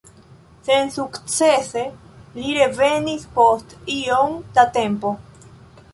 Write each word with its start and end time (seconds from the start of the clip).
Sensukcese 0.69 1.83
li 2.39 2.55
revenis 2.61 3.29
post 3.37 3.77
iom 4.01 4.35
da 4.57 4.69
tempo. 4.79 5.13